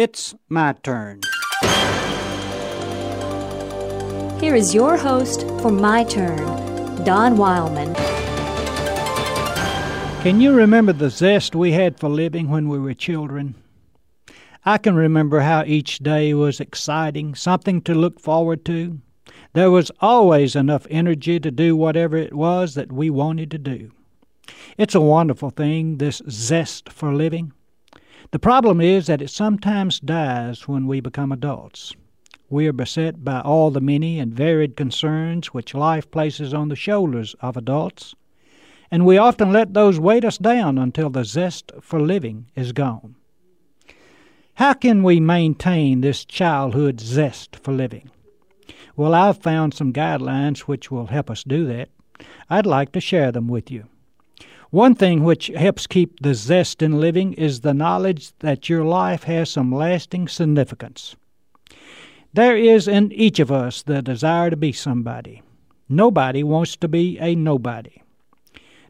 [0.00, 1.22] It's my turn.
[4.40, 6.38] Here is your host for My Turn,
[7.02, 7.96] Don Wildman.
[10.22, 13.56] Can you remember the zest we had for living when we were children?
[14.64, 19.00] I can remember how each day was exciting, something to look forward to.
[19.54, 23.90] There was always enough energy to do whatever it was that we wanted to do.
[24.76, 27.52] It's a wonderful thing, this zest for living.
[28.30, 31.94] The problem is that it sometimes dies when we become adults.
[32.50, 36.76] We are beset by all the many and varied concerns which life places on the
[36.76, 38.14] shoulders of adults,
[38.90, 43.16] and we often let those weight us down until the zest for living is gone.
[44.54, 48.10] How can we maintain this childhood zest for living?
[48.94, 51.88] Well, I've found some guidelines which will help us do that.
[52.50, 53.86] I'd like to share them with you.
[54.70, 59.24] One thing which helps keep the zest in living is the knowledge that your life
[59.24, 61.16] has some lasting significance.
[62.34, 65.42] There is in each of us the desire to be somebody.
[65.88, 68.02] Nobody wants to be a nobody.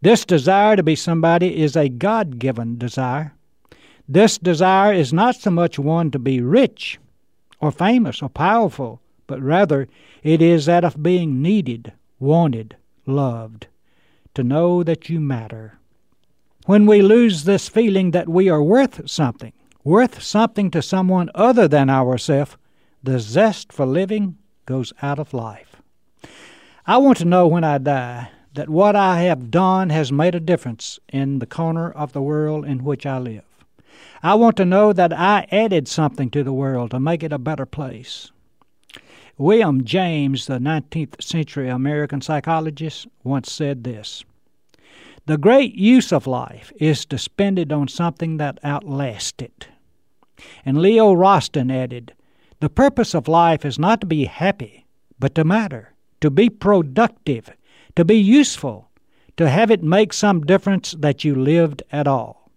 [0.00, 3.34] This desire to be somebody is a God given desire.
[4.08, 7.00] This desire is not so much one to be rich
[7.58, 9.88] or famous or powerful, but rather
[10.22, 13.66] it is that of being needed, wanted, loved
[14.34, 15.78] to know that you matter.
[16.66, 21.68] When we lose this feeling that we are worth something, worth something to someone other
[21.68, 22.56] than ourselves,
[23.02, 25.76] the zest for living goes out of life.
[26.86, 30.40] I want to know when I die that what I have done has made a
[30.40, 33.44] difference in the corner of the world in which I live.
[34.22, 37.38] I want to know that I added something to the world to make it a
[37.38, 38.30] better place.
[39.36, 44.22] William James, the 19th century American psychologist, once said this
[45.26, 49.66] The great use of life is to spend it on something that outlasts it.
[50.64, 52.14] And Leo Rosten added,
[52.60, 54.86] The purpose of life is not to be happy,
[55.18, 57.50] but to matter, to be productive,
[57.96, 58.88] to be useful,
[59.36, 62.52] to have it make some difference that you lived at all.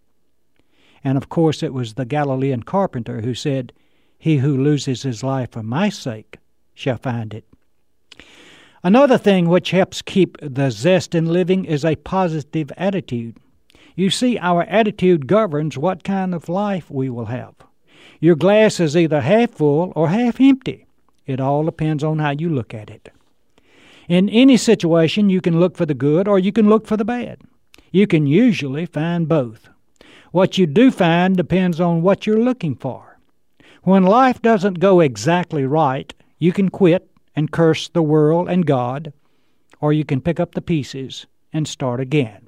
[1.04, 3.74] And of course, it was the Galilean carpenter who said,
[4.20, 6.38] He who loses his life for my sake
[6.78, 7.44] shall find it.
[8.84, 13.36] Another thing which helps keep the zest in living is a positive attitude.
[13.96, 17.56] You see, our attitude governs what kind of life we will have.
[18.20, 20.86] Your glass is either half full or half empty.
[21.26, 23.10] It all depends on how you look at it.
[24.08, 27.04] In any situation, you can look for the good or you can look for the
[27.04, 27.42] bad.
[27.92, 29.68] You can usually find both.
[30.32, 33.18] What you do find depends on what you're looking for.
[33.82, 39.14] When life doesn't go exactly right, you can quit and curse the world and God,
[39.80, 42.48] or you can pick up the pieces and start again.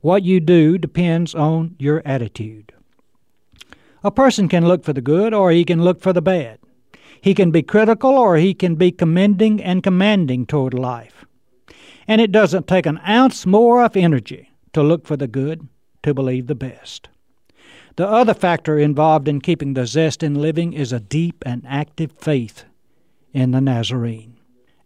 [0.00, 2.72] What you do depends on your attitude.
[4.04, 6.58] A person can look for the good or he can look for the bad.
[7.20, 11.24] He can be critical or he can be commending and commanding toward life.
[12.06, 15.68] And it doesn't take an ounce more of energy to look for the good,
[16.04, 17.08] to believe the best.
[17.96, 22.12] The other factor involved in keeping the zest in living is a deep and active
[22.12, 22.64] faith
[23.32, 24.36] in the Nazarene.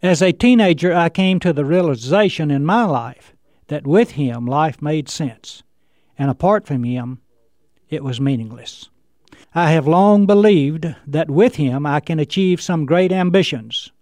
[0.02, 3.34] As a teenager, I came to the realization in my life
[3.68, 5.62] that with Him life made sense,
[6.18, 7.20] and apart from Him,
[7.88, 8.90] it was meaningless.
[9.54, 13.92] I have long believed that with Him I can achieve some great ambitions,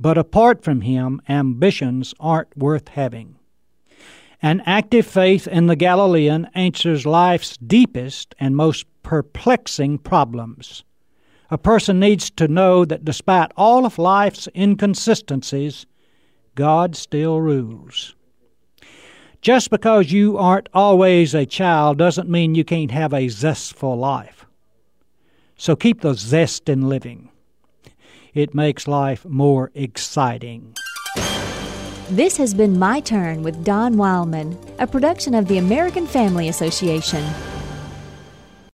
[0.00, 3.36] but apart from Him, ambitions aren't worth having.
[4.42, 10.84] An active faith in the Galilean answers life's deepest and most perplexing problems.
[11.54, 15.86] A person needs to know that despite all of life's inconsistencies,
[16.56, 18.16] God still rules.
[19.40, 24.46] Just because you aren't always a child doesn't mean you can't have a zestful life.
[25.56, 27.30] So keep the zest in living.
[28.34, 30.74] It makes life more exciting.
[32.10, 37.24] This has been My Turn with Don Wildman, a production of the American Family Association.